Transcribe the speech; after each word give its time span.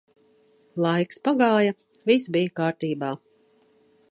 Laiks 0.85 1.21
pagāja, 1.27 1.77
viss 2.11 2.29
bija 2.37 2.55
kārtībā. 2.63 3.17